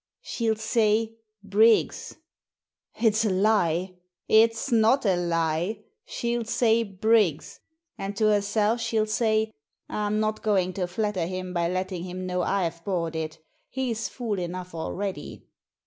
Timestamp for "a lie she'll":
5.05-6.43